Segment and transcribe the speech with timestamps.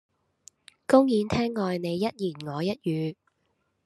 [0.87, 3.15] 公演廳外你一言我一語